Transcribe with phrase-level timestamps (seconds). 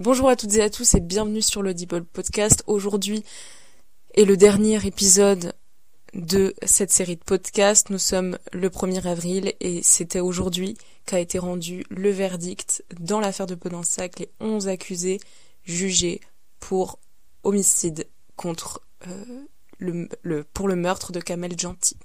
[0.00, 2.64] Bonjour à toutes et à tous et bienvenue sur l'Audible Podcast.
[2.66, 3.22] Aujourd'hui
[4.14, 5.52] est le dernier épisode
[6.14, 7.90] de cette série de podcasts.
[7.90, 13.46] Nous sommes le 1er avril et c'était aujourd'hui qu'a été rendu le verdict dans l'affaire
[13.46, 15.20] de Podensac, les 11 accusés
[15.64, 16.22] jugés
[16.60, 16.98] pour
[17.42, 19.44] homicide contre euh,
[19.76, 21.98] le, le, pour le meurtre de Kamel Gentil.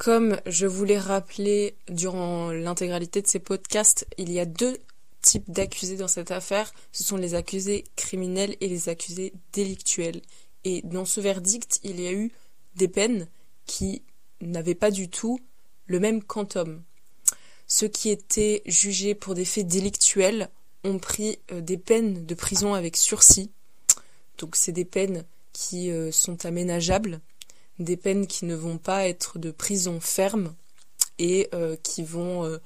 [0.00, 4.78] Comme je vous l'ai rappelé durant l'intégralité de ces podcasts, il y a deux
[5.20, 6.72] types d'accusés dans cette affaire.
[6.90, 10.22] Ce sont les accusés criminels et les accusés délictuels.
[10.64, 12.32] Et dans ce verdict, il y a eu
[12.76, 13.28] des peines
[13.66, 14.00] qui
[14.40, 15.38] n'avaient pas du tout
[15.84, 16.82] le même quantum.
[17.66, 20.48] Ceux qui étaient jugés pour des faits délictuels
[20.82, 23.50] ont pris euh, des peines de prison avec sursis.
[24.38, 27.20] Donc c'est des peines qui euh, sont aménageables
[27.80, 30.54] des peines qui ne vont pas être de prison ferme
[31.18, 32.58] et euh, qui vont euh,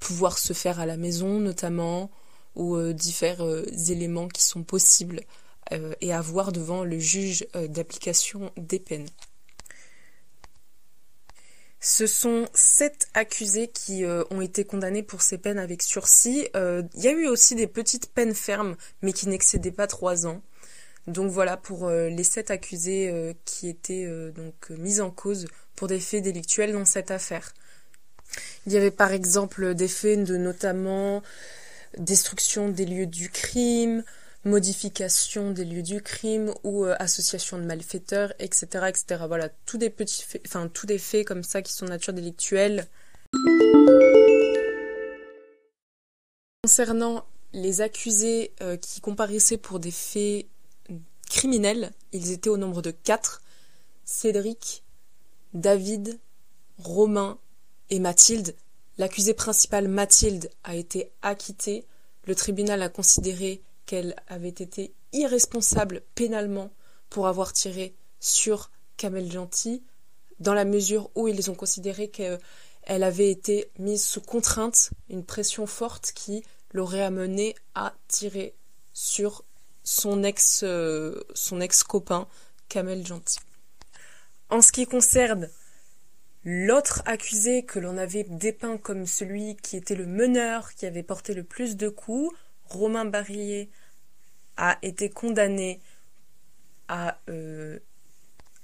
[0.00, 2.10] pouvoir se faire à la maison notamment
[2.56, 5.22] ou euh, différents éléments qui sont possibles
[6.00, 9.08] et à voir devant le juge d'application des peines.
[11.80, 16.46] Ce sont sept accusés qui ont été condamnés pour ces peines avec sursis.
[16.54, 20.40] Il y a eu aussi des petites peines fermes, mais qui n'excédaient pas trois ans.
[21.06, 25.46] Donc voilà pour euh, les sept accusés euh, qui étaient euh, donc mis en cause
[25.76, 27.54] pour des faits délictuels dans cette affaire.
[28.66, 31.22] Il y avait par exemple des faits de notamment
[31.96, 34.02] destruction des lieux du crime,
[34.44, 39.24] modification des lieux du crime ou association de malfaiteurs, etc., etc.
[39.28, 42.12] Voilà, tous des petits faits, enfin tous des faits comme ça qui sont de nature
[42.12, 42.86] délictuelle.
[46.64, 50.46] Concernant les accusés qui comparaissaient pour des faits
[51.28, 51.92] criminels.
[52.12, 53.42] Ils étaient au nombre de quatre.
[54.04, 54.84] Cédric,
[55.52, 56.18] David,
[56.78, 57.38] Romain
[57.90, 58.54] et Mathilde.
[58.98, 61.86] L'accusée principale, Mathilde, a été acquittée.
[62.24, 66.70] Le tribunal a considéré qu'elle avait été irresponsable pénalement
[67.10, 69.82] pour avoir tiré sur Kamel Gentil,
[70.40, 72.38] dans la mesure où ils ont considéré qu'elle
[72.86, 76.42] avait été mise sous contrainte, une pression forte qui
[76.72, 78.54] l'aurait amenée à tirer
[78.92, 79.44] sur
[79.86, 82.26] son ex euh, son ex copain
[82.68, 83.38] Kamel Gentil.
[84.50, 85.48] En ce qui concerne
[86.44, 91.34] l'autre accusé que l'on avait dépeint comme celui qui était le meneur, qui avait porté
[91.34, 93.70] le plus de coups, Romain Barillet
[94.56, 95.80] a été condamné
[96.88, 97.78] à, euh,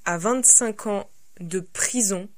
[0.05, 2.29] à 25 ans de prison.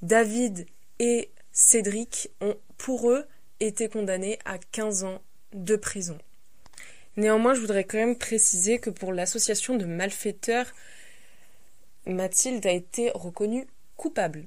[0.00, 0.66] David
[0.98, 3.26] et Cédric ont pour eux
[3.60, 5.20] été condamnés à 15 ans
[5.52, 6.18] de prison.
[7.16, 10.72] Néanmoins, je voudrais quand même préciser que pour l'association de malfaiteurs,
[12.06, 14.46] Mathilde a été reconnue coupable.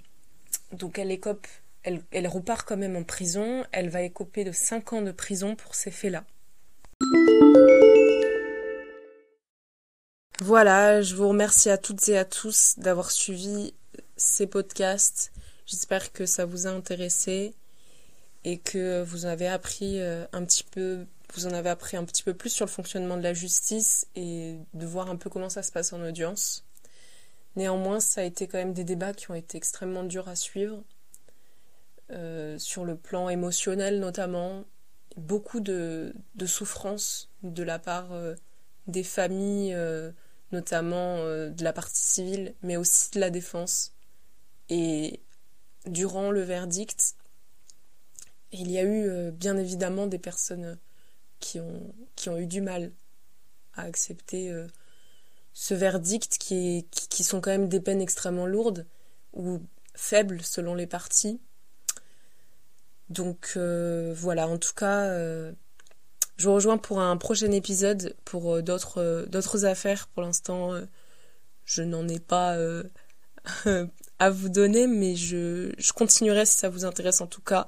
[0.72, 1.48] Donc elle écope,
[1.84, 5.76] elle, repart quand même en prison, elle va écoper de 5 ans de prison pour
[5.76, 6.24] ces faits-là.
[10.40, 13.74] Voilà, je vous remercie à toutes et à tous d'avoir suivi
[14.16, 15.32] ces podcasts.
[15.66, 17.54] J'espère que ça vous a intéressé
[18.44, 22.24] et que vous avez appris euh, un petit peu vous en avez appris un petit
[22.24, 25.64] peu plus sur le fonctionnement de la justice et de voir un peu comment ça
[25.64, 26.66] se passe en audience.
[27.56, 30.84] Néanmoins, ça a été quand même des débats qui ont été extrêmement durs à suivre,
[32.12, 34.66] euh, sur le plan émotionnel notamment,
[35.16, 36.14] beaucoup de,
[36.46, 38.36] souffrance de la part euh,
[38.88, 39.74] des familles,
[40.52, 43.94] notamment de la partie civile, mais aussi de la défense.
[44.68, 45.22] Et
[45.86, 47.16] durant le verdict,
[48.52, 50.78] il y a eu bien évidemment des personnes
[51.42, 52.92] qui ont, qui ont eu du mal
[53.76, 54.68] à accepter euh,
[55.54, 58.86] ce verdict qui, qui, sont quand même des peines extrêmement lourdes
[59.34, 59.60] ou
[59.96, 61.42] faibles selon les parties.
[63.10, 65.52] Donc euh, voilà, en tout cas, euh,
[66.38, 70.08] je vous rejoins pour un prochain épisode pour d'autres d'autres affaires.
[70.08, 70.74] Pour l'instant,
[71.66, 72.58] je n'en ai pas
[74.20, 77.68] à vous donner, mais je, je continuerai si ça vous intéresse en tout cas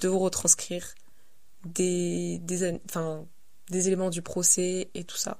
[0.00, 0.94] de vous retranscrire
[1.64, 3.26] des, des, enfin,
[3.70, 5.38] des éléments du procès et tout ça.